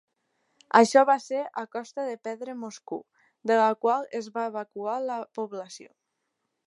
Això 0.77 1.01
va 1.09 1.15
ser 1.25 1.41
a 1.63 1.65
costa 1.75 2.05
de 2.07 2.15
perdre 2.29 2.55
Moscou, 2.61 3.03
de 3.51 3.59
la 3.61 3.69
qual 3.87 4.09
es 4.21 4.31
va 4.39 4.47
evacuar 4.53 4.97
la 5.13 5.19
població. 5.41 5.93